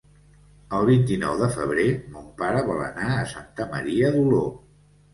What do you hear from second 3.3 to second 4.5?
Santa Maria d'Oló.